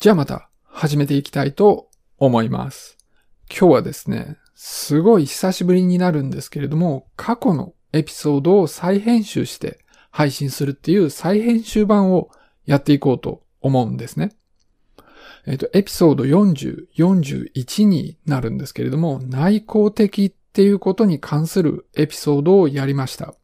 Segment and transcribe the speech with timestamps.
[0.00, 1.88] じゃあまた始めていきたいと
[2.18, 2.96] 思います。
[3.50, 12.30] 今日はですね、すごい久しぶりになるんですけれども、過去のエピソードを再編集して配信するっていう再編集版を
[12.64, 14.30] やっていこうと思うんですね。
[15.48, 23.34] えっ、と、エピソード40、41になるんですけれども、内向的っていうことに関するエピソードをやりました。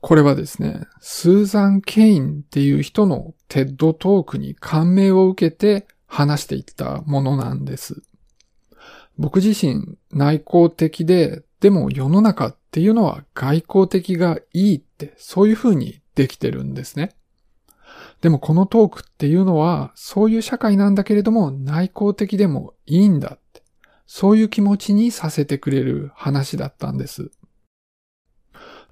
[0.00, 8.02] これはですね、スーザン・ケインっていう人の TED Talk に感銘を受けて話していったものなんです。
[9.18, 17.10] 僕自身内向的で、でも世の中っていうのは外交的がいいって、そういう風にできてるんですね。
[18.20, 23.62] でもこのトークっていうのは、そういう社会なんだけれども内向的でもいいんだって、
[24.06, 27.32] そういう気持ちにさせてくれる話だったんです。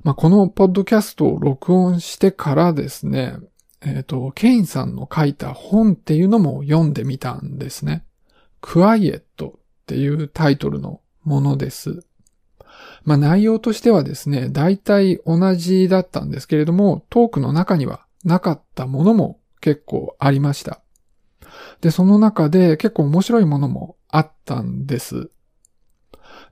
[0.07, 3.39] まあ、このポッドキャストを録音してからですね、
[3.81, 8.05] えっ、ー、と、ケインさんの書いた本っていうのも読んでみたんですね。
[8.61, 12.05] クワイエットっていうタイトルのものです。
[13.03, 20.83] まあ、内容としてはですね、大体同じだったんですけれども、トークの中にはなかったものも結構ありました。
[21.81, 25.31] で、その中で結構面白いものもあったんです。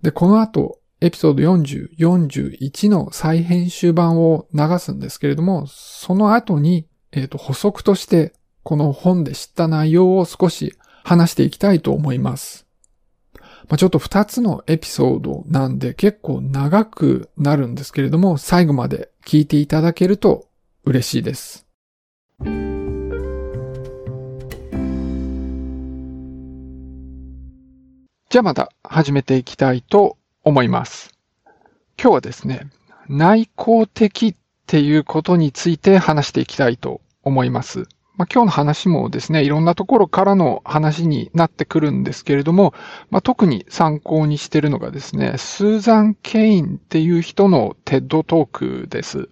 [0.02, 12.66] で、この後、エピソード40、41の再編集版を流すんですけれども、その後に、えっ、ー、と、補足として、この本で知った内容を少し話していきたいと思います。
[13.68, 20.48] まあ、ちょっと二つのエピソードなんで結構長くなるんですけれども、最後まで聞いていただけると
[20.84, 21.66] 嬉しいです。
[28.30, 31.10] じゃあまた始めていきたいと思います。
[32.00, 32.70] 今日はですね、
[33.08, 34.34] 内向的っ
[34.66, 37.86] ていうことについて話していきたいと思います。
[38.16, 42.72] まあ、今日の話もですね、いろんなところからの話になってくるんですけれども、
[43.10, 49.28] まあ、特に参考にしているのがですね、スーザン・ケインっていう人の TED Talk です。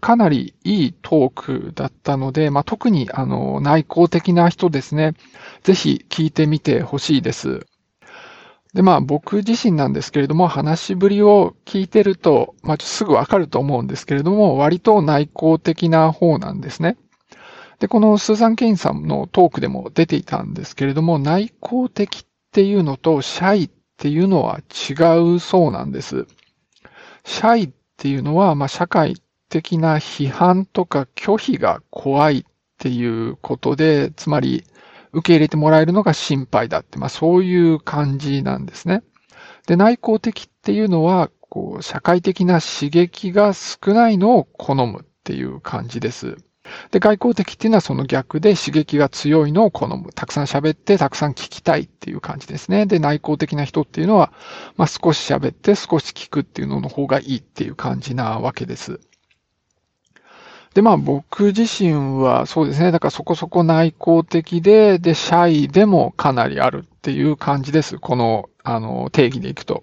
[0.00, 5.14] かなりいいトークだったので、まあ、特にあの内向的な人ですね、
[5.62, 7.66] ぜひ聞いてみてほしいです。
[8.74, 16.96] で、まあ僕自身なんですけれども、話しぶりを聞いてると、まあすぐわかると思うんですけれども、割と内向的な方なんですね。
[17.80, 24.94] で、このスーザン・ケインさんのトークでも出ていたんですけれども、内向的っていうのとシャイっていうのは違
[25.34, 26.26] うそうなんです。
[27.24, 29.16] シャイっていうのは、まあ社会
[29.50, 32.44] 的な批判とか拒否が怖いっ
[32.78, 34.64] ていうことで、つまり
[35.12, 39.02] 受け入れてもらえるのが心配だって、まあそういう感じなんですね。
[39.66, 46.36] で、内向的っていうのは、こう、社会的な刺激が少ないのを好むっていう感じです。
[46.90, 50.12] で、外交的っていうのはその逆で刺激が強いのを好む。
[50.14, 52.86] たくさん喋ってたくさん聞きたいっていう感じですね。
[52.86, 54.32] で、内向的な人っていうのは、
[54.76, 59.00] まあ少し喋って少し聞くっていうのの方がいいっていう感じなわけです。
[60.74, 62.92] で、まあ僕自身はそうですね。
[62.92, 67.98] だからそこそこ内向的で、で、シャイでもかなりあるっていう感じです。
[67.98, 69.82] この、あの、定義でいくと。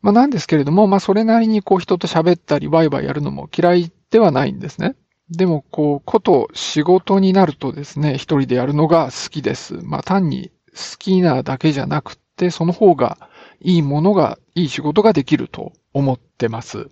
[0.00, 4.96] まあなんですけれども、まあそれなりにこう人と喋ったりワイワイやるのも嫌いではないんですね。
[5.30, 9.74] でも、こう、こと仕事になるとですね、一人でやるのが好きです。
[9.82, 13.18] まあ単に好きなだけじゃなくて、その方が
[13.60, 16.88] いいものが、いい仕事ができると思ってます。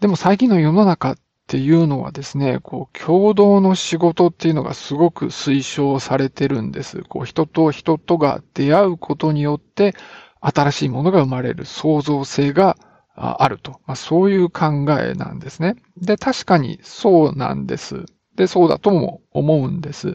[0.00, 1.16] でも最近の世の中っ
[1.50, 7.02] っていうのはですね、こう、共同の仕事っていうのがすごく推奨されてるんです。
[7.02, 9.96] こう、人と人とが出会うことによって、
[10.40, 12.76] 新しいものが生まれる創造性が
[13.16, 13.80] あると。
[13.84, 15.74] まあ、そういう考えなんですね。
[15.96, 18.04] で、確かにそうなんです。
[18.36, 20.14] で、そうだとも思うんです。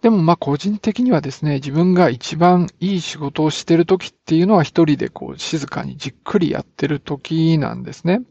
[0.00, 8.22] でもまあ個人的にはですね、自分が一番いい仕事をしてる時っていうのは一人でこう静かにじっくりやってる時なんですね。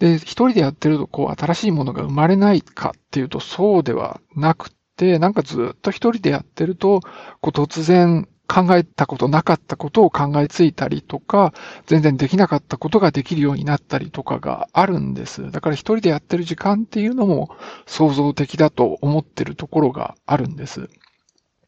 [0.00, 7.00] で、一人でやってると、こう、新しいものが生まれないかっていうと、そうではなくて、なんかずっと一人でやってると、
[7.40, 11.52] こう、突然考えたことなかったことを考えついたりとか、
[11.86, 15.50] 全然できなかったことができるようになったりとかがあるんです。
[15.52, 17.54] だから一人でやってる時間っていうのも
[17.86, 20.88] 創造的だと思ってるところがあるんです。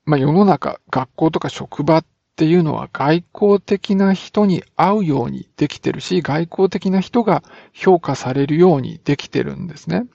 [0.07, 7.43] まあ世の中、学校とか職場っっていうのは外交的な人に会うようにできてるし、外交的な人が
[7.75, 10.07] 評価されるようにできてるんですね。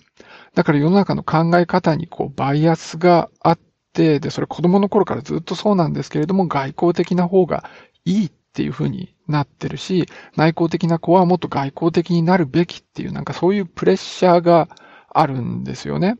[0.55, 3.59] だから世の中の考え方にこうバイアスがあっ
[3.93, 7.69] て、で、それ子供の頃からずっとそうなんですけれども、外交的な方が
[8.03, 14.69] いいっていうふうになってるし、内向的な子はもっと外交的になるべきっていう、なんかそういうプレッシャーが
[15.13, 16.17] あるんですよね。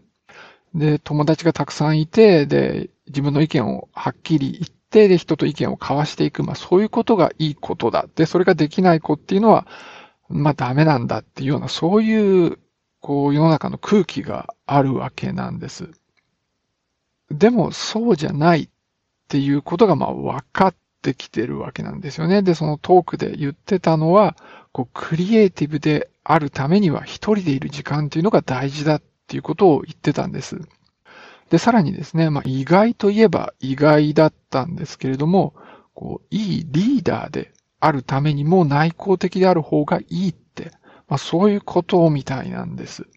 [0.76, 6.44] で、友達がたくさんいて、で、自分の意見をはっきり言って、で、人と意見を交わしていく。
[6.44, 8.08] まあ、そういうことがいいことだ。
[8.16, 9.68] で、それができない子っていうのは、
[10.30, 12.60] まあ、ダメなんだっていうような、そういう、
[13.00, 15.92] こう、世の中の空気があるわけなんです。
[17.30, 18.70] でも、そうじゃないっ
[19.28, 22.42] ていうことが、まあ、分かってきてるわけなんですよね。
[22.42, 24.36] で、そのトークで言ってたのは、
[24.72, 30.60] こう、クリエイティブであるためには一人でいる時間っていうのが大事だっていうことを言ってたんです。
[31.50, 35.54] で、さらにですね、まあ、意外といえば意外だったんですけれども、
[35.94, 40.72] こう、いいリーダーであるためにも内向的である方がいいって、
[41.08, 43.08] まあ、そういうことみたいなんです。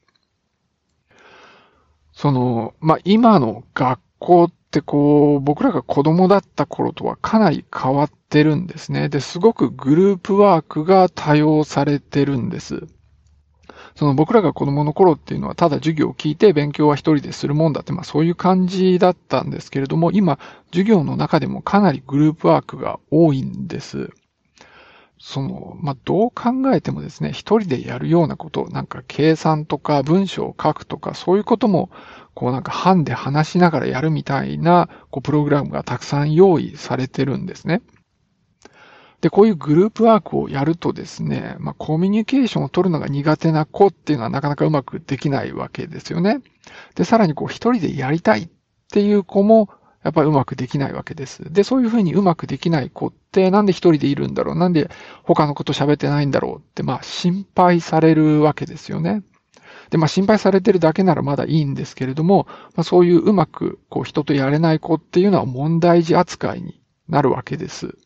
[2.12, 9.08] その、まあ、今の学校ってこう、僕らが子供だった頃とはかなり変わってるんですね。
[9.08, 12.86] で、すごくグループワークが多用されてるんです。
[13.96, 20.38] その僕らが子供の頃っていうのはただ授業を聞いて勉強は一人でするもんだって、まあそういう感じだったんですけれども、今、
[20.70, 24.10] 授業の中でもかなりグループワークが多いんです。
[25.22, 31.90] その、まあ、どう考えてもですね、一人でやるようなこと、なんか計算とか文章を書くとか、そういうことも、
[32.34, 37.82] こうなんか班で話しながらやるみたいな、こうプログラムがたくさん用意されてるんですね。
[39.20, 46.40] で、こういうグループワークをやるとですね、まあ、コミュニケーションを取るのが苦手な子っていうのはなかなかうまくできないわけですよね。
[46.94, 48.48] で、さらにこう一人でやりたいっ
[48.90, 49.68] ていう子も、
[50.02, 51.52] やっぱりうまくできないわけです。
[51.52, 54.56] で、そういうふうにうまくできない子ってなんで一人でいるんだろう？
[54.56, 54.88] なんで
[55.24, 56.56] 他のこと喋ってないんだろう？
[56.58, 59.22] って、まあ心配されるわけですよね。
[59.90, 67.98] で、まあ心配されてるだけならまだいいんですけれども、まあそういううまくこう人とやれない子っていうのは問題児扱いになるわけです。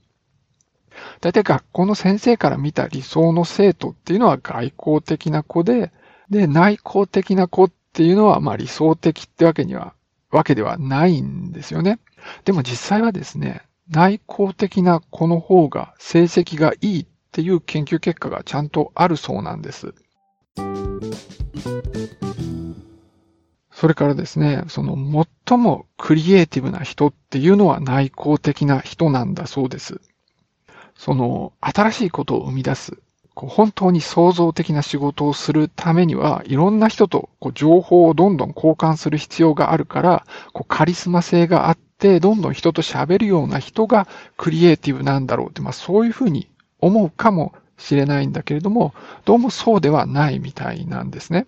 [1.20, 5.92] 大体学校の先生から見た理想の生徒っていうのは外交的な子で、
[6.30, 9.94] で、内向的な子っていうのはまあ理想的ってわけには
[10.30, 11.98] わけではないんですよね。
[12.44, 19.94] でも実際はですね、内向的な子の方が成績がいいっていう研究結果がちゃんとあるそうなんです。
[23.70, 24.96] それからですね、その
[25.46, 30.00] 最もクリエイティブな人っていうのは内向的な人なんだそうです。
[30.96, 32.98] その新しいことを生み出す
[33.34, 44.06] こう本当に創造的な仕事をするためには、いろんな人とこう情報をどんどん交換する必要があるから、こうカリスマ性があって、どんどん人と喋るような人が
[44.36, 46.48] クリエイティブなんだろうって、まあそういうふうに
[46.80, 48.94] 思うかもしれないんだけれども、
[49.24, 51.46] どうもそうではないみたいなんですね。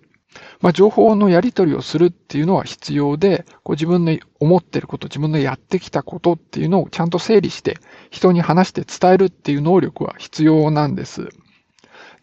[0.61, 7.77] まあ、情報のやり取りをするっていうのは必要で、こう自分の思ってること、自分のやってきたことっていうのをちゃんと整理して
[8.09, 11.29] 人に話して伝えるっていう能力は必要なんです。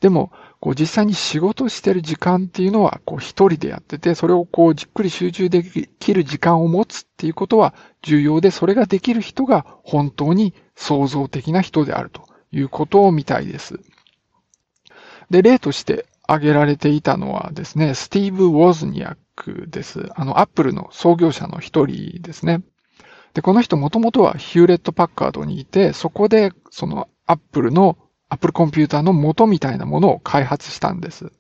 [0.00, 13.78] でも、こう実際に仕事してる時間っていうのは、こう一人でやってて、それをこうじっくり集中できる時間を持つっていうことは重要で、それができる人が本当に創造的な人であるということみたいです。
[15.30, 20.10] で、例として挙げられていたのはですね、スティーブ・ウォズニアックです。
[20.14, 22.62] あの、アップルの創業者の一人ですね。
[23.34, 27.98] で、この人もともとはヒューレット・パッカードにいて、そこでそのアップルの
[28.28, 31.32] Apple コンピューターの元みたいなものを開発したんです。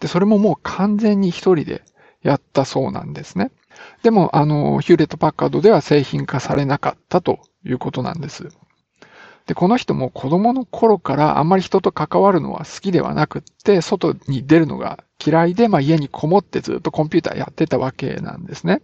[0.00, 1.82] で、それももう完全に一人で
[2.22, 3.52] やったそうなんですね。
[4.02, 8.48] でも、あの、ヒューレット・パッカードでは製品化されなかったということなんです。
[9.46, 18.82] で、この人も子供の頃からあんまり人と関わるのは好きではなくって、外に出るのが嫌いで、まあ家にこもってずっとコンピューターやってたわけなんですね。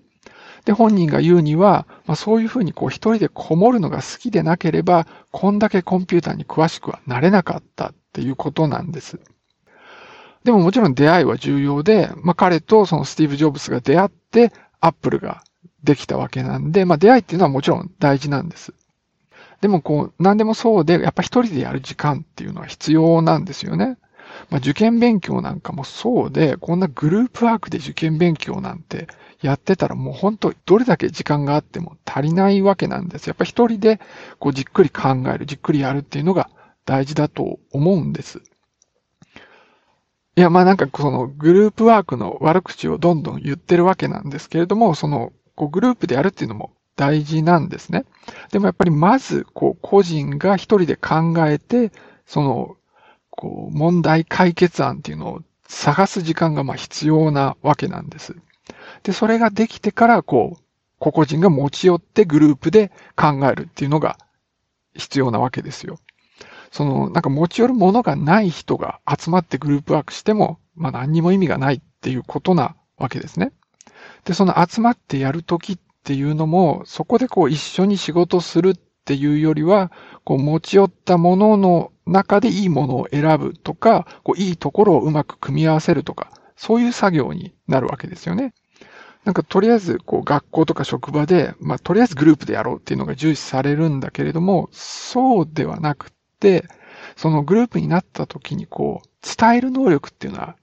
[0.64, 9.20] で、本人が言うには、まあ、そういうふうにこう一人でこもるのが好きでなければ、こんだけコンピューターに詳しくはなれなかったっていうことなんです。
[10.44, 15.42] でももちろん出会いは重要で、まあ、彼とそのスティーブ・ジョブズが出会って、アップルが
[15.82, 18.74] できたわけなんで、まあ、出会いっていうのはもちろん大事なんです。
[19.60, 23.98] でもこう、何でもそうで、やっぱ一人でやる時間っていうのは必要なんですよね。
[24.50, 29.08] まあ、受験勉強なんかもそうで、こんなグループワークで受験勉強なんて
[29.40, 33.26] やってたらもう本当どれだけ時間があっても足りないわけなんです。
[33.26, 34.00] やっぱ一人で
[34.38, 36.50] こうじっくり考える、じっくりやるっていうのが
[36.84, 38.42] 大事だと思うんです。
[40.36, 48.04] いや、まあなんかそのグループワークの悪口をどんどん言ってるわけなんですけれども、そのこうグループでやるっていうのも大事なんですね。
[48.50, 51.92] でもやっぱりまずこう個人が一人で考えて、
[52.26, 52.76] その
[53.30, 58.34] こう問題解決案っていうのを探す時間がまあ必要なわけなんです。
[59.04, 60.62] で、それができてから、こう、
[60.98, 64.18] 個々人が持ち寄ってグループで考えるっていうのが
[64.94, 66.00] 必要なわけですよ。
[66.72, 73.52] その、なんか持ち寄るものがない人が集まってグループワークしても、まあ何にも意味がないっていうことなわけですね。
[74.24, 78.74] で、その集まってやるときっっていうのも、そこでこう一緒に仕事するっ
[79.04, 79.92] ていうよりは、
[80.24, 88.54] こう持ち寄ったものの中でいいものを選ぶとか、こういいところをうまく組み合わせるとか、そういう作業になるわけですよね。
[89.24, 96.66] なんかとりあえずこう学校とか職場で、まあとりあえずグループでやろうっていうのが重視されるんだけれども、そうではなくて、
[97.16, 100.56] そのグループになった時にこう伝える能力っていうのは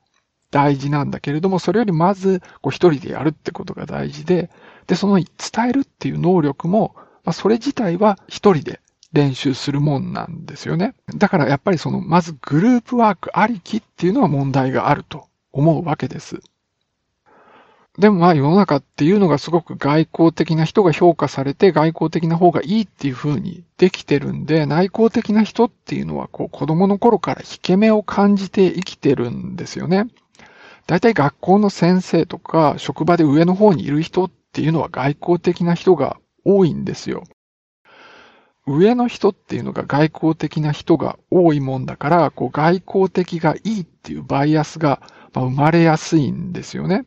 [0.52, 4.50] 大事なんだけれども、それよりまずこう一人でやるってことが大事で、
[4.88, 5.28] で、その伝
[5.70, 8.80] えるっていう能力も、まあそれ自体は一人で
[9.14, 10.94] 練習するもんなんですよね。
[11.16, 16.40] だからやっぱりその、まずグループワークありきっていうのは問題があると思うわけです。
[17.98, 30.08] でもまあ世の中っていうのがすごく外交的な人が評価されて外交的な方がいいっていう風にできてるんで、内向的な人っていうのはこう子供の頃から引け目を感じて生きてるんですよね。
[30.88, 37.24] 大体学校の先生とか職場で上の方にいる人っていうのは外交的な人が多いんですよ。
[38.68, 45.02] 上の人っていうのが外交的な人が多いもんだから、こう外交的がいいっていうバイアスが
[45.34, 47.06] 生まれやすいんですよね。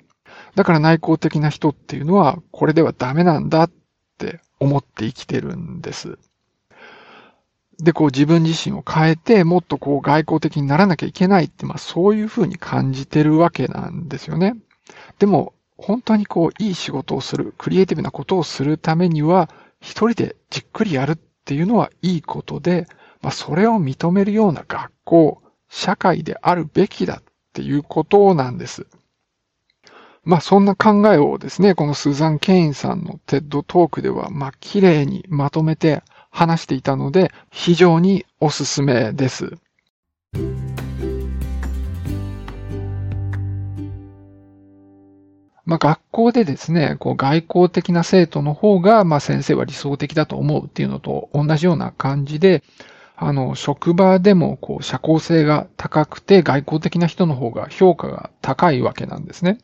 [0.54, 3.70] だから内向的な人っていうのは、これではダメなんだっ
[4.18, 6.18] て思って生きてるんです。
[7.80, 14.56] で、こう自分自身を変えて、もっとこう外交的にならなきゃいけないって、まあそういうふうに感じてるわけなんですよね。
[15.18, 19.48] でも、本当にこういい仕事をする、クリエイティブなことをするためには、
[19.80, 22.88] 一人でじっくりやるっていうのはいいことで、
[23.22, 28.88] まあそれを認めるような学校、社会であるべきだっていうことなんです。
[30.24, 39.52] まあそんな考えをですね、このスーザン・ケインさんの TED Talk では、まあ綺麗にまとめて話していたので、非常におすすめです。
[45.68, 52.62] まあ、学校でですね、こう外向的な生徒の方が、まあ、先生は理想的だと思うっていうのと同じような感じで、
[53.20, 59.58] あの、職場でも、こう、社交性が高くて、外交的な人の方が評価が高いわけなんですね。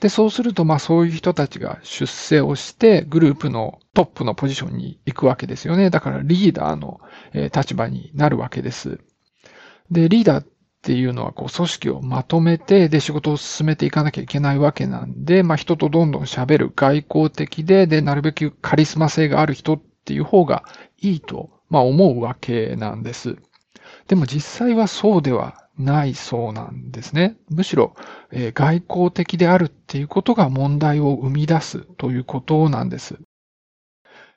[0.00, 5.90] で、そうすると、まあそういう人たちが出世をして、グループのトップのポジションに行くわけですよね。
[5.90, 7.00] だからリーダーの
[7.32, 9.00] え立場になるわけです。
[9.90, 10.46] で、リーダーっ
[10.82, 20.62] ていうのは、こう、組織をまとめて、で、仕事を進めていかなきゃいけないわけなんで、まあ人とどんどん喋る外交的で、で、なるべくカリスマ性がある人っていう方が
[21.00, 23.36] いいと、まあ思うわけなんです。
[24.06, 27.36] でも実際はそうではないそうなんですね。
[27.50, 27.96] むしろ、
[28.30, 33.18] えー、外交的であるっていうことが問題を生み出すということなんです。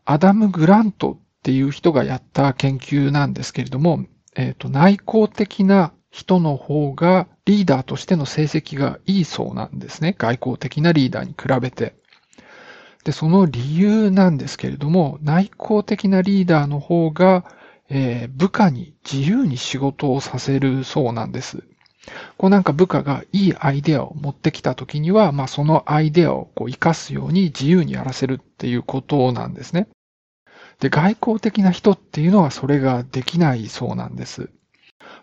[0.04, 10.16] アダム・グラントっていう人がやった研究なんですけれども、えっ、ー、と、内向的な人の方がリーダーとしての成績がいいそうなんですね。
[10.18, 11.96] 外交的なリーダーに比べて。
[13.08, 17.44] で、その理由なんですけれども、内向的なリーダーの方が
[17.90, 21.64] えー、部下に自由に仕事をさせるそうなんです。
[22.38, 29.88] こうなんか部下がいいアイデアを持ってきた時には、まあそのアイデアをこう活かすように自由にやらせるっていうことなんですね。
[30.80, 34.50] で、外交的な人っていうのはそれができないそうなんです。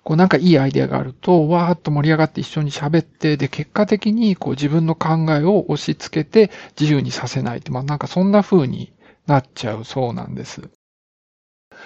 [0.05, 8.93] こうなんかいいアイデアがあると、わーっと盛り上がって一緒に喋って、で、結果的にこう自分の考えを押し付けて自由にさせないって、まあなんかそんな風に
[9.27, 10.69] なっちゃうそうなんです。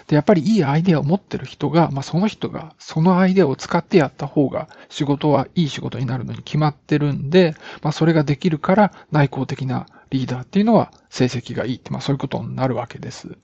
[0.09, 13.37] で、やっぱりいいアイデアを持ってる人が、まあ、その人がそのアイデアを使ってやった方が仕事はいい仕事になるのに決まってるんで、まあ、それができるから内向的なリーダーっていうのは成績がいいって、まあ、そういうことになるわけです。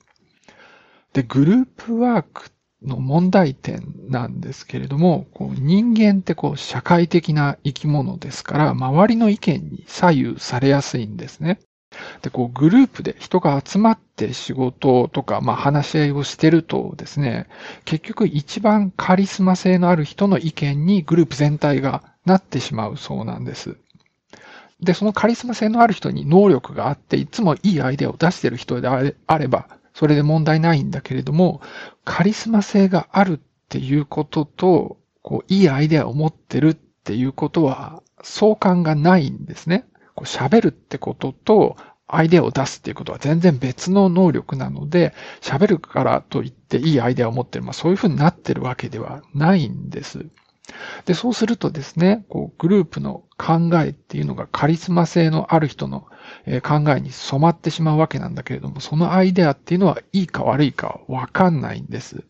[1.13, 2.49] で、グループワーク
[2.85, 11.59] の問題点なんですけれども、こう人間ってこう社会的な生き物ですから、周りの意見に左右されやすいんですね。
[12.21, 17.47] で、こう、グループで人が集まって仕事とか、まあ、話し合いをしてるとですね、
[17.85, 23.77] 結局一番カリスマ性のある人の意見にグループ全体がなってしまうそうなんです。
[24.81, 31.61] で、そのカリスマ性のある人に能力があって、いつもいいアイデアを出してる人であれば、それで問題ないんだけれども、
[32.03, 39.85] カリスマ性があるっていうことと、こう、いいアイデアを持ってるっていうことは、相関がないんですね。
[40.13, 50.25] こう喋るってことと、アイデアを出すっていうことは全然別の能力なので、喋るからといっていいアイデアを持ってる、まあそういうふうになってるわけではないんです。
[51.05, 56.07] で、そうするとですね、こうグループの考えっていうのがカリスマ性のある人の
[56.63, 62.23] 考えに染まってしまうわけなんだけれども、そのアイデアっていうのはいいか悪いかわかんないんです。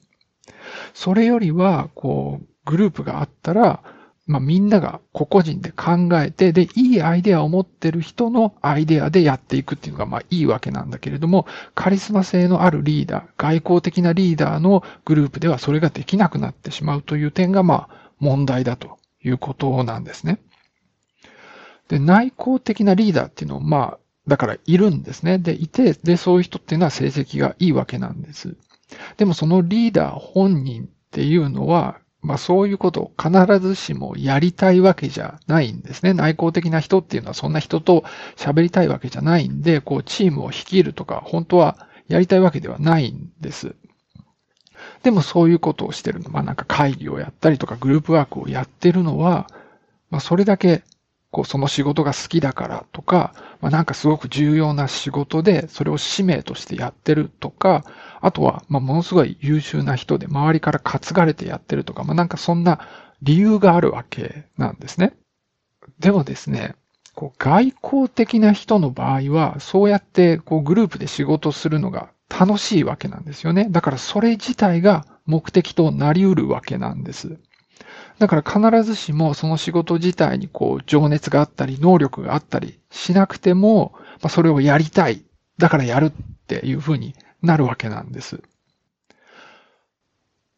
[0.93, 3.83] それよりは、こう、グループがあったら、
[4.27, 20.39] まあ、みんなが個々人で考えて、で、いいアイデアを持ってる人のアイデアでやっていくっていうのが、まあ、いいわけなんだけれども、カリスマ性のあるリーダー、外交的なリーダーのグループではそれができなくなってしまうという点が、まあ、問題だということなんですね。
[21.87, 25.37] で、内向的なリーダーっていうのは、まあ、だからいるんですね。
[25.37, 28.55] で、いて、で、そういう人っていうのは成績がいいわけなんです。
[29.17, 36.13] でもそのリーダー本人っていうのは、まあそういうことを必ずしもやりたいわけじゃないんですね。
[36.13, 38.03] 内向的な人っていうのはそんな人と
[38.35, 43.75] 喋りたいわけじゃないんで、こうチームを率いるとか、本当はやりたいわけではないんです。
[45.03, 46.21] でもそういうことをしてる。
[46.29, 49.47] まあなんか会議をやったりとかグループワークをやってるのは、
[50.09, 50.83] まあそれだけ
[51.31, 57.83] こうその仕事が好きだからとか、まあなんかすごく重要な仕事でそれを使命としてやってるとか、
[58.21, 62.79] あとは、まあ、ものすごい優秀な人で周りから担がれてやってるとか、まあ、なんかそんな
[63.21, 65.13] 理由があるわけなんですね。
[65.99, 66.75] でもですね、
[67.13, 73.67] こう外交的な人の場合は、そうやってこうグループで仕事するのが楽しいわけなんですよね。
[73.69, 77.37] だからそれ自体が目的となり得るわけなんです。
[78.19, 85.25] だから必ずしもその仕事自体にこう情熱があったり能力があったりしなくても、まあ、それをやりたい。
[85.57, 86.11] だからやるっ
[86.47, 88.41] ていうふうになるわけなんです。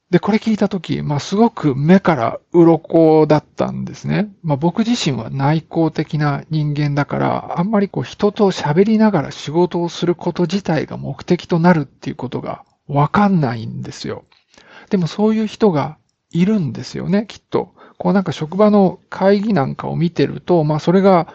[0.09, 4.33] で、これ聞いたとき、まあ、すごく目から鱗だったんですね。
[4.41, 14.23] まあ、僕自身は内向的な人間だから、あんまりこう人と喋りながら仕事をすること自体が目的となるっていうことがわかんないんですよ。
[14.89, 15.97] でもそういう人が
[16.31, 17.73] いるんですよね、きっと。
[17.97, 21.27] こうなんか職場の会議なんかを見てると、まあそれが、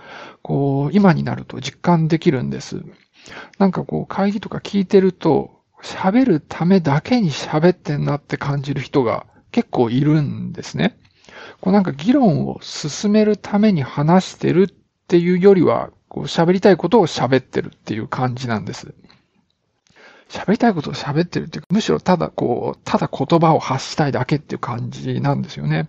[0.43, 2.83] こう、今になると実感できるんです。
[3.59, 10.97] なんかこう会議とか聞いてると、喋るためだけに喋ってんなって感じる人が結構いるんですね。
[11.61, 14.75] こうなんか議論を進めるために話してるっ
[15.09, 18.95] ていうよりは、こう喋りたいことを喋ってるっていう感じなんです。
[20.28, 25.89] 喋りたいことを喋ってるっていうか、むしろただこう、ただ言葉を発したいだけっていう感じなんですよね。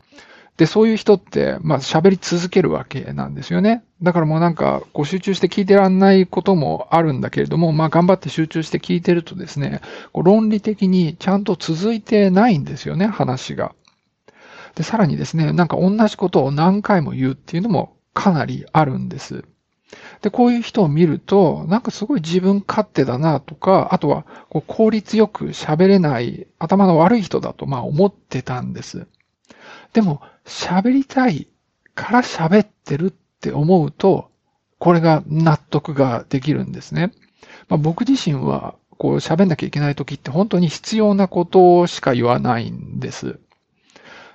[0.58, 3.84] で、そういう人って、まあ喋り続けるわけなんですよね。
[4.04, 13.74] だからもうなんか、こう集中して聞いてらんないこともあるんだけれども、まあ頑張って集中して聞いてるとですね、こう論理的にちゃんと続いてないんですよね、話が。
[14.76, 19.46] で、さらにですね、なんか同じことを何回も言うっていうのもかなりあるんです。
[20.22, 29.08] で、こういう人を見ると、なんかすごい自分勝手だなとか、あとはこう効率よく喋れない頭の悪い人だとまあ思ってたんです。
[29.94, 31.48] でも、喋りたい
[31.96, 34.30] から喋ってるって思うと、
[34.80, 37.12] これが納得ができるんですね。
[37.70, 43.40] まあ、僕自身は、こう喋んなきゃいけない時って本当に必要なことしか言わないんです。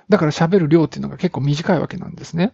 [0.09, 2.51] だから喋る量っていうのが結構短いわけなんですね。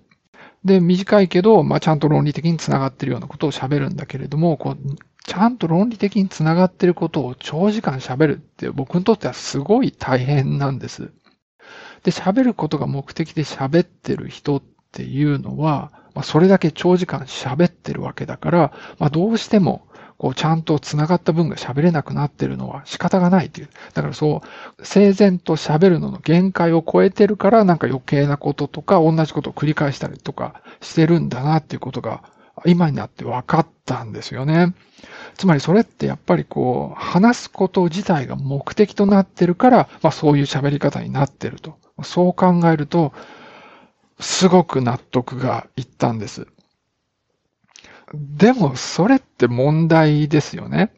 [0.64, 4.78] で、短いけど、まあ、ちゃんと論理的につながってるようなことを喋るんだけれども、こう、
[5.26, 11.12] ちゃんと論理的につながってることを長時間喋るって僕にとってはすごい大変なんです。
[12.06, 19.88] で、喋ることが目的で喋ってる人っていうのは、まあ、それだけ長時間喋ってるわけだから、まあ、どうしても、
[20.20, 23.70] こう、ちゃんと繋がった分が喋れなくなってるのは仕方がないという。
[23.96, 24.44] だからそ
[24.78, 32.24] う、整然と喋るのの限界を超えてるから、なんか余計なこととか、同じことを繰り返したりとかしてるんだなっていうことが、
[32.68, 34.76] 今になって分かったんですよね。
[35.38, 41.78] つまりそれってやっぱりこう、話すこと自体が目的となってるから、まあそういう喋り方になってると。
[42.04, 43.14] そう考えると、
[44.20, 46.48] すごく納得がいったんです。
[48.14, 50.94] でも、それって問題ですよね。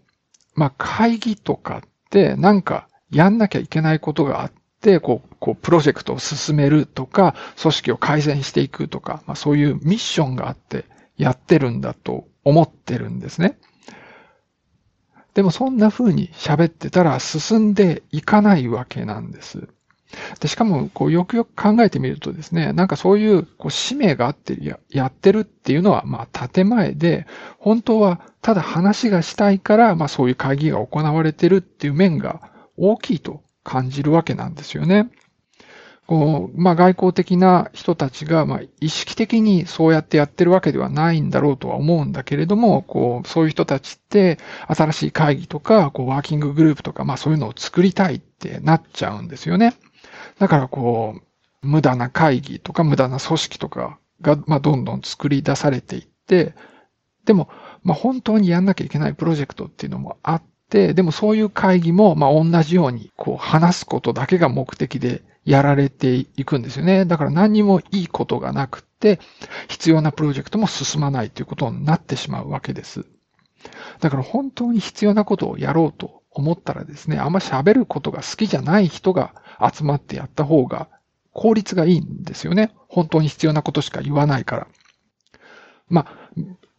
[0.56, 10.86] まあ、会議とかってなんかやんなきゃいけないことがあって、こう、こう、プロジェクトを進めるとか、組織を改善していくとか、まあ、そういうミッションがあって
[11.18, 13.58] やってるんだと思ってるんですね。
[15.34, 19.68] でもそんな風に喋ってたら進んでいかないわけなんです。
[20.40, 27.28] で、しかも、こう、よくよく考えてみるとですね、なんかそういう、こう、使命があってややってるっていうのは、まあ、建前で、
[27.60, 32.42] 本当は、ただ話がしたいから、まあ、そういう会議が行われてるっていう面が
[32.78, 35.10] 大きいと感じるわけなんですよね。
[36.08, 49.74] こう、まあ、外交的な人たちが、まあ、意識的にそうやってやってるわけではないんだろうとは思うんだけれども、こう、そういう人たちって、新しい会議とか、こう、ワーキンググループとか、まあ、そういうのを作りたいってなっちゃうんですよね。
[50.40, 56.54] だからこう、無駄な会議とか無駄な組織とかが、まあ、どんどん作り出されていって、
[57.26, 57.50] でも、
[57.84, 67.06] まあ、本当にやんなきゃいけないプロジェクトっていうのもあって、でもそういう会議も、まあ、同じように、こう、話すことだけが目的でやられていくんですよね。
[67.06, 69.20] だから何にもいいことがなくて、
[69.68, 73.06] 必要なプロジェクトも進まないということになってしまうわけです。
[74.00, 80.88] だから本当に必要なことをやろうと思ったらですね、あんま喋ることが好きじゃない人が集まってやった方が
[81.34, 82.72] 効率がいいんですよね。
[82.88, 84.68] 本当に必要なことしか言わないから。
[85.90, 86.18] まあ、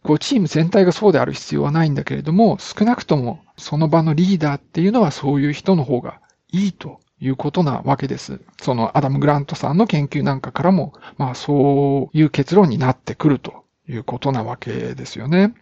[0.03, 8.41] こうチーム全体がそうである必要はないんだけれども、少なくともその場のリーダーっていうのはそういう人の方がいいということなわけです。
[8.61, 15.53] そのアダム・グラントさんの研究なんかからも、まあそういう結論になってくるということなわけですよね。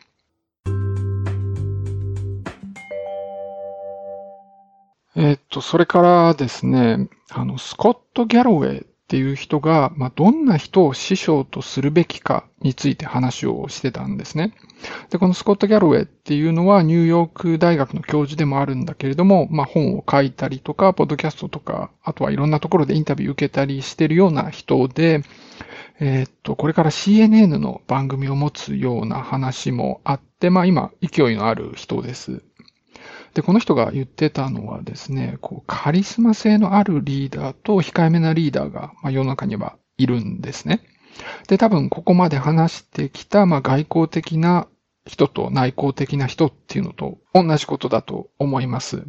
[5.19, 14.53] えっと、それからですね、あの、スコット・ギャロウェイっていう人が、まあ、どんな人を師匠とするべきかについて話をしてたんですね。
[15.09, 25.23] で、このスコット・ギャロウェイっていうのはニューヨーク大学の教授でもあるんだけれども、まあ、本を書いたりとか、ポッドキャストとか、あとはいろんなところでインタビュー受けたりしてるような人で、
[25.99, 32.43] え、っと、これから CNN の番組を持つような話もあって、まあ今、勢いのある人です。
[33.37, 40.81] で、この人が言ってたのはですね、こうカリスマ性のあるリーダーと控えめなリーダーが、まあ、世の中にはいるんですね。
[41.47, 44.67] で、多分ここまで話してきた、まあ、外交的な
[45.05, 49.03] 人と内向的な人っていうのと同じことだと思います。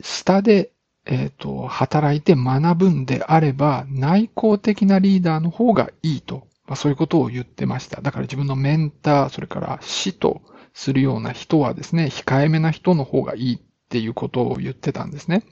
[0.00, 0.72] 下で、
[1.04, 8.00] えっ、ー、と、働いて学ぶんであれば、内向的なリーダーの方がいいと、まあ、そういうことを言ってました。
[8.00, 10.40] だから自分のメンター、それから師と
[10.74, 15.42] するような人はですね、控えめな人の方がいいっていうことを言ってたんですね。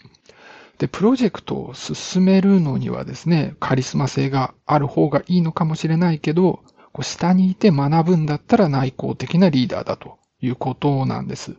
[0.79, 6.61] で、プロジェクトを進めるのにはですね、カリスマ性がある方がいいのかもしれないけど、
[6.93, 11.57] こう下にいて学ぶんだったら内向的なリーダーだということなんです。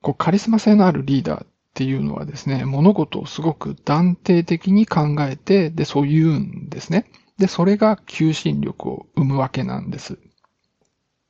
[0.00, 7.10] こうカリスマ性のあるリーダーっていうのはですね、物事をすごく断定的に考えて、で、そう言うんですね。
[7.38, 10.18] で、それが求心力を生むわけなんです。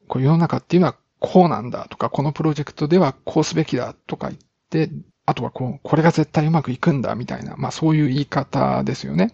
[0.08, 4.40] こう世の中っていうのはこうなんだとか、このプロジェクトではこうすべきだとか言っ
[4.70, 4.90] て、
[5.26, 9.32] あとはこう、これが絶対うまくいくんだみたいな、まあそういう言い方ですよね。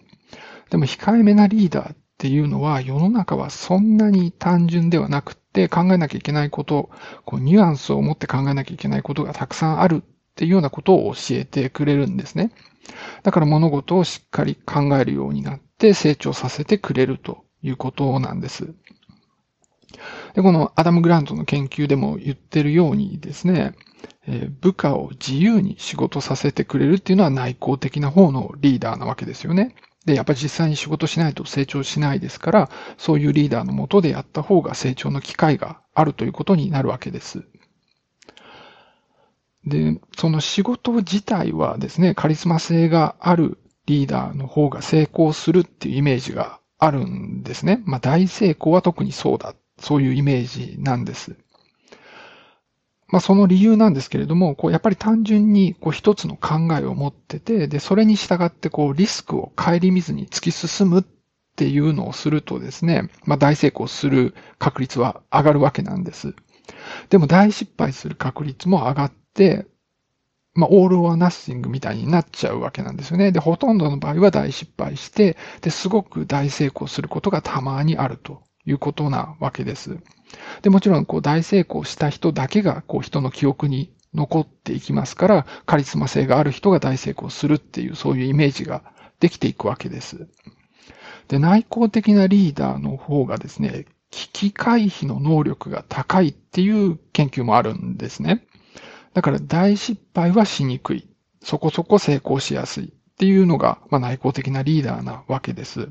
[0.69, 6.89] でも控えめなリーダーっていうのは世の中はそんなに単純ではなくて考えなきゃいけないこと、
[7.23, 12.51] こうニュアンスを持って考えなきゃいけないことがたくさんあるっていうようなことを教えてくれるんですね。
[13.23, 18.73] だから物事をしっかり考えるようになって成長させてくれるということなんです。
[20.35, 23.73] で、このアダム・グラントの研究でも言ってるようにですね、
[24.27, 29.75] えー、部下を自由に仕事させてくれるっていうのは内向的な方のリーダーなわけですよね。
[30.05, 37.45] で、やっぱり実際に仕事しないと成長しないですから、そういうリーダーのもとでやった方が成長の機会があるということになるわけです。
[39.65, 47.81] で、その仕事自体はですね、カリスマ性があるリーダーの方が成功するっていうイメージがあるんですね。
[47.85, 51.35] まあ大成功は特にそうだそういうイメージなんです。
[53.07, 61.03] まあその理由なんですけれども、こうやっぱり単純にこう一つの考えを持ってて、で、それに従ってこうリスクを顧みずに突き進むっ
[61.55, 66.35] ていうのをするとですね、まあ大成功する確率は上がるわけなんです。
[67.09, 69.67] でも大失敗する確率も上がって、
[70.55, 73.33] まあ、オールオアナッシングみたいになっちゃうわけなんですよね。
[73.33, 79.97] で、ほとんどの場合は大失敗して、で、すごく大成功することがたまにあるということなわけです。
[80.61, 88.83] で、もちろん、こう、大成功した人だけが、こう、人の記憶に残っていきますから、カリスマ性がある人が大成功するっていう、そういうイメージが
[89.19, 90.27] できていくわけです。
[91.27, 98.45] で、内向的なリーダーの方がですね、危機回避の能力が高いっていう研究もあるんですね。
[99.13, 101.09] だから大失敗はしにくい。
[101.41, 105.89] そこそこ成功しやすいっていうのが、まあ、内向的なリーダーなわけです。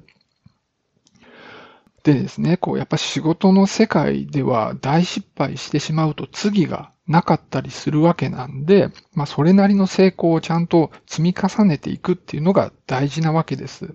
[2.04, 13.94] でですね、こう、やっぱ仕事の世界では大失敗してしまうと次がなかったりするわけなんで、まあ、それなりの成功をちゃんと積み重ねていくっていうのが大事なわけです。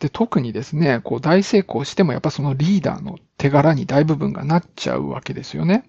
[0.00, 5.84] で、特にですね、こう、大成功してもやっぱそのリーダーの手柄に大部分がなっちゃうわけですよね。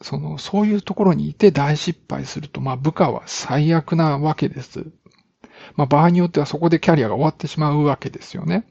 [0.00, 4.86] その、そういうところにいて大失敗すると、まあ、部下は最悪なわけです。
[5.74, 8.64] まあ、場合によってはそこでキャリアが終わってしまうわけですよね。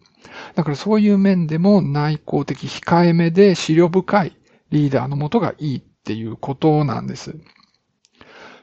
[0.56, 4.38] だからそういう面でも内向的控えめで資料深い
[4.71, 7.36] リーダーのもとがいいっていうことなんです。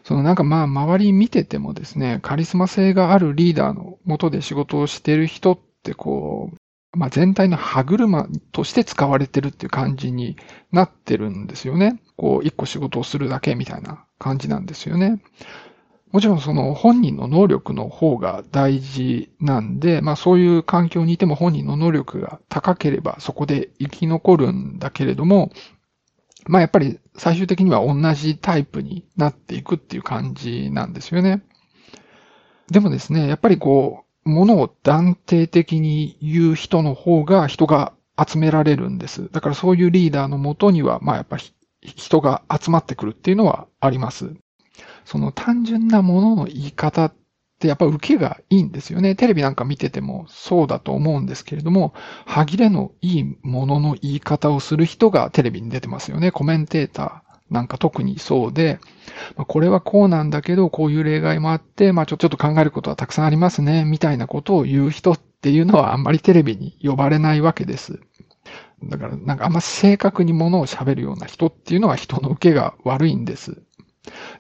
[0.05, 10.37] そのなんかまあ周り見ててもですね、カリスマ性があるリーダーのもとで仕事をしてる人ってこう、まあ全体の歯車として使われてるっていう感じに
[10.71, 12.01] なってるんですよね。
[12.17, 15.23] こう一個仕事をするだけみたいな感じなんですよね。
[16.15, 25.51] もちろんその本人の能力の方が大事なんで、まあそういう環境にいても本人の能力が高ければそこで生き残るんだけれども、
[26.47, 31.43] まあやっぱり最終的には同じタイプになっていくっていう感じなんですよね。
[32.71, 37.93] でもですね、やっぱりこう、ものを断定的に言う人の方が人が
[38.25, 39.33] 集められるんです。
[39.33, 41.45] だからそういうリーダーのもとには、まあやっぱり
[41.83, 44.37] 人が集まってくるっていうのはあります。
[45.05, 47.15] その単純なものの言い方っ
[47.59, 49.15] てやっぱ受けがいいんですよね。
[49.15, 51.95] テレビなんか見ててもそうだと思うんですけれども、
[52.27, 56.31] 歯切れのいいものの言い方をする人がテレビに出てますよね。
[56.31, 58.79] コメンテーターなんか特にそうで、
[59.47, 68.01] これはこうなんだけど、こういう例外もあって、まあちょっと考えることはたくさんありますね、みたいなことを言う人っていうのはあんまりテレビに呼ばれないわけです。
[68.83, 73.63] だからなんかあんま正確にものを喋るような人っていうのは人の受けが悪いんです。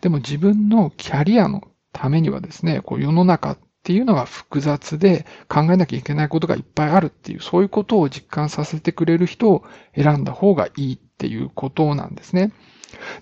[0.01, 12.53] でも自分のキャリアのためにはですね、こう世の中っていうのが複雑で考えなきゃいけないことがいっぱいあるっていう、そういうことを実感させてくれる人を選んだ方がいいっていうことなんですね。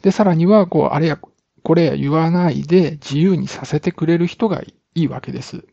[0.02, 1.18] で、さらには、こう、あれや
[1.62, 5.64] これや言わないで自由にさせてくれる人がいいわけです。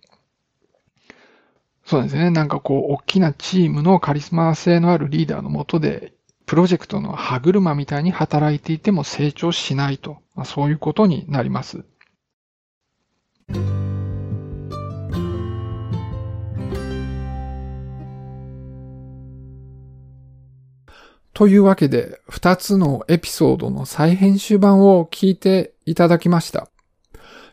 [1.86, 2.29] そうですね。
[2.29, 6.13] なんかこう、大きなチームのカリスマ性のあるリーダーのもとで
[6.45, 11.84] プロジェクトの歯車みたいに働いていても成長しないと、まあ、そういうことになります。
[21.34, 26.69] というわけで、二つのエピソードの再編集版を聞いていただきました。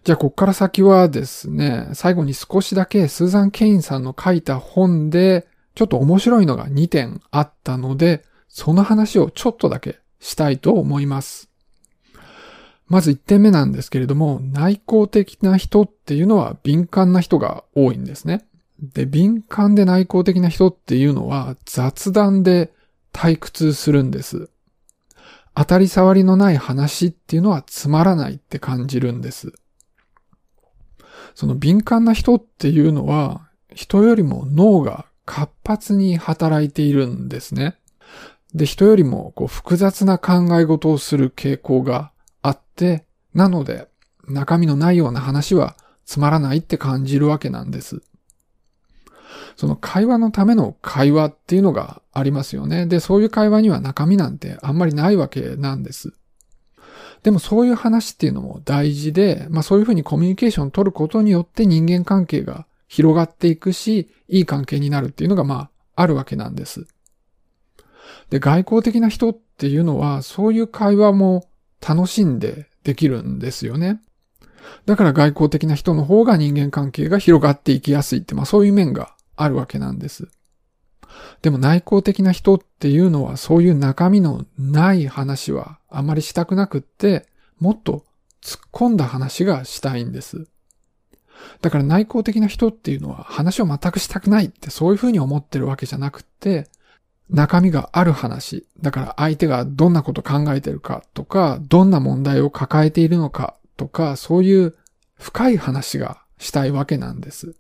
[0.05, 11.46] じゃあ、こっから先はですね、最後に少しだけスーザン・ケインさんの書いた本で、ちょっと面白いのが2点あったので、その話をちょっとだけしたいと思います。
[12.89, 18.47] まず1点目なんですけれども、内向的な人っていうのは敏感な人が多いんですね。
[18.81, 22.73] で、敏感で内向的な人っていうのは雑談で
[23.13, 24.51] 退屈するんです。
[25.55, 29.53] 当たり障りのない話っていうのはつまらないって感じるんです。
[31.35, 37.79] その敏感な人っていうのは人よりも脳が活発に働いているんですね。
[38.55, 42.13] で、人よりもこう複雑な考え事をする傾向が
[42.77, 43.89] あって、なので、
[44.29, 48.03] 中身のないような話はつまらないって感じるわけなんです。
[49.57, 52.87] その会話のための会話っていうのがありますよね。
[52.87, 56.13] で、そういう会話には中身なんてあんまりないわけなんです。
[57.23, 66.87] でもそういう話っていうのも大事で、まあそういうふうにコミュニケーションを取ることによって人間関係が広がっていくし、いい関係になるっていうのがまああるわけなんです。
[68.31, 71.47] で、外交的な人っていうのは、そういう会話も
[71.87, 74.01] 楽しんでできるんですよね。
[74.85, 80.29] だから外交的な人の方が人間関係が広がっていきやすいって、まあそういう面があるわけなんです。
[81.43, 87.27] でも内向的な人っていうのはそういう中身のない話はあまりしたくなくって、
[87.59, 88.05] もっと
[88.43, 90.47] 突っ込んだ話がしたいんです。
[91.61, 96.69] だから内向的な人っていうのは話を全くしたくないってそういうふうに思ってるわけじゃなくって、
[97.31, 98.67] 中身がある話。
[98.81, 104.75] だから相手がどんなこと考えてるかとか、どんな問題を抱えているのかとか、そういう
[105.19, 107.57] 深い話がしたいわけなんです。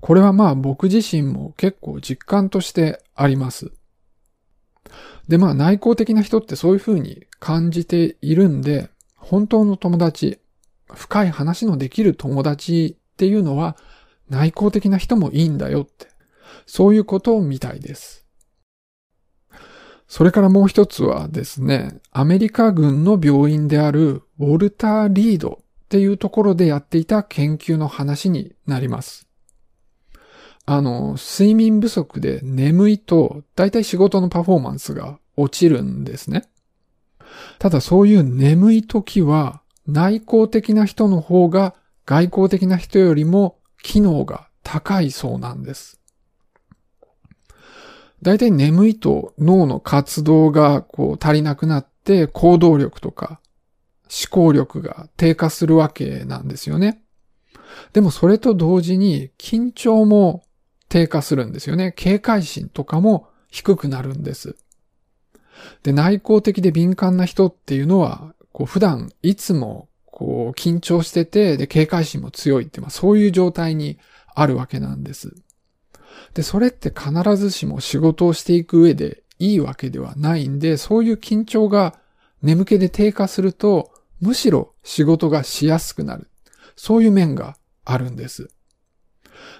[0.00, 3.72] これはまあ僕自身も結構実感としてあります。
[5.28, 10.38] でまあ内向的な人ってそういうふうに感じているんで、本当の友達、
[10.92, 13.76] 深い話のできる友達っていうのは
[14.28, 16.08] 内向的な人もいいんだよって
[16.66, 18.26] そういうことみたいです。
[20.06, 29.26] それからもう一つはですね、アメリカ軍の病院であるウォルター・リードっていうところでやっていた研究の話になります。
[30.66, 36.48] あの、睡眠不足で眠いと、だいたい仕事のパフォーマンスが落ちるんですね。
[37.58, 41.74] ただそういう眠い時は、内向的な人の方が
[42.06, 46.00] 外向的な人よりも機能が高いそうなんです。
[48.24, 53.38] 大体眠いと脳の活動がこう足りなくなって行動力とか
[54.04, 57.02] 思考力が低下するわけなんですよね。
[57.92, 60.42] でもそれと同時に緊張も
[60.88, 61.92] 低下するんですよね。
[61.96, 64.56] 警戒心とかも低くなるんです。
[65.82, 73.98] で、内向的で敏感な人っていうのは、こう普段いつもこう緊張してて、で、警戒心も強いって、まあそういう状態に
[74.34, 75.34] あるわけなんです。
[76.34, 81.98] で、それって必ずしも仕事をしていく上でいいわけではないんで、そういう緊張が
[82.42, 86.30] 眠気で低下すると、むしろ仕事がしやすくなる。
[86.76, 88.50] そういう面があるんです。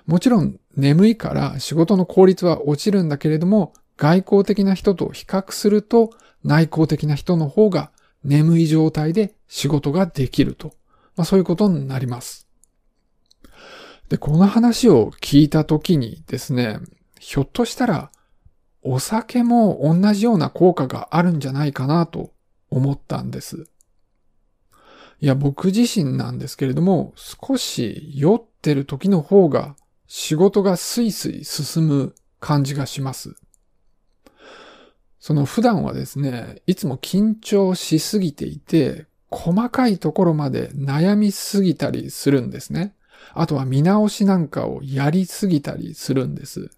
[0.06, 6.10] もちろん眠いから仕事の効率は落ちるんだけれども、外交的な人と比較すると
[6.42, 7.92] 内向的な人の方が
[8.24, 10.72] 眠い状態で仕事ができると。
[11.16, 12.43] まあそういうことになります。
[14.08, 16.78] で、この話を聞いたときにですね、
[17.18, 18.10] ひょっとしたら
[18.82, 22.32] お酒も同じような効果があるんじゃないかなと
[22.70, 23.66] 思ったんです。
[25.20, 29.74] いや、僕自身なんですけれども、少し酔ってる時の方が
[30.06, 33.36] 仕事がスイスイ進む感じがします。
[35.18, 42.94] その普段はですね、いつも緊張しすぎていて、細かいところまで悩みすぎたりするんですね。
[43.32, 46.70] あとは見直しなんかをやりすぎたりするんです。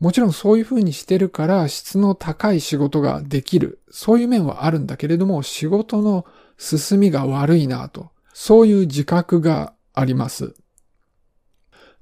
[0.00, 3.80] もちろんそういう風にしてるから質の高い仕事ができる。
[3.90, 6.24] そういう面はあるんだけれども、仕事の
[6.56, 8.10] 進みが悪いなと。
[8.32, 10.54] そういう自覚があります。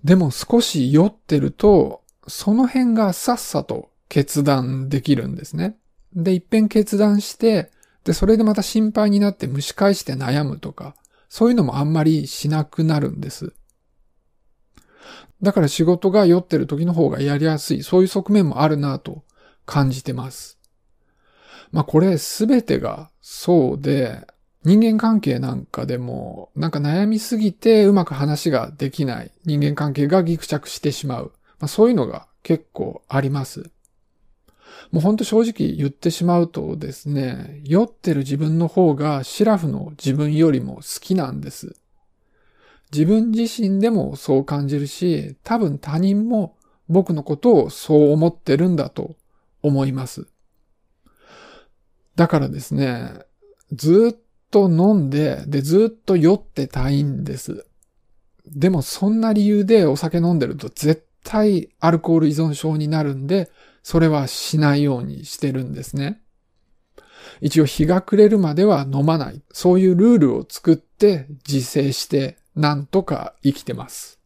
[0.05, 5.77] でも少し酔ってると、その辺がさっさと決断できるんですね。
[6.15, 7.71] で、一遍決断して、
[8.05, 10.95] で、それでまた心配になって蒸し返して悩むとか、
[11.29, 13.53] そういうのもあんまりしなくなるんです。
[15.43, 19.25] だから仕事が酔ってる時の方がやりやすい、そういう側面もあるなと
[19.65, 20.59] 感じてます。
[21.73, 24.27] まあこれすべてがそうで、
[24.65, 31.33] 人間関係なんかでも、なんか悩みすぎてうまく話ができない人間関係がギクチャクしてしまう。
[31.59, 33.71] まあそういうのが結構あります。
[34.93, 41.77] もうほんと正直言ってしまうとですね、酔ってる自分の方がシラフの自分よりも好きなんです。
[42.93, 46.57] 自分自身でもそう感じるし、多分他人も
[46.89, 49.17] 僕のことをそう思ってるんだと
[49.63, 50.29] 思います。
[52.15, 53.13] だからですね、
[53.73, 54.21] ずっ
[54.51, 57.67] と飲んで、で、ずっと酔ってたいんです。
[58.47, 63.51] でもそんな理由でお酒飲んでると絶対アルコール依存症になるんで、
[63.87, 66.21] それはしないようにしてるんですね。
[67.41, 69.43] 一応日が暮れるまでは飲まない。
[69.53, 74.19] そういうルールを作って自制してなんとか生きてます。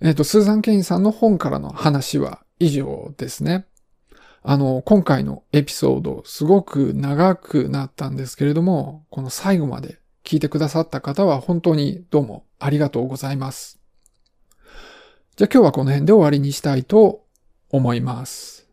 [0.00, 3.66] えっ、ー、と、スーザン・ケインさんの本からの話は以上ですね。
[4.42, 13.78] あの、今回のエピソード、すごく長くなったんですけれども、この最後まで聞いてくださった方は本当にどうもありがとうございます。
[15.36, 17.27] じゃあ今日はこの辺で終わりにしたいと
[17.70, 18.66] 思います。